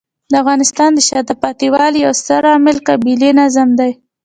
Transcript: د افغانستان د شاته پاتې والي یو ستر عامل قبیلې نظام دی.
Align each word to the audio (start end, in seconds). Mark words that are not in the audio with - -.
د 0.31 0.33
افغانستان 0.41 0.89
د 0.93 0.99
شاته 1.09 1.33
پاتې 1.43 1.65
والي 1.73 1.99
یو 2.05 2.13
ستر 2.21 2.43
عامل 2.51 2.77
قبیلې 2.87 3.29
نظام 3.41 3.69
دی. 3.79 3.91